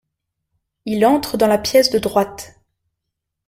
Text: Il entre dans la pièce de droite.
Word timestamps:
Il 0.85 1.05
entre 1.05 1.37
dans 1.37 1.45
la 1.45 1.59
pièce 1.59 1.91
de 1.91 1.99
droite. 1.99 2.59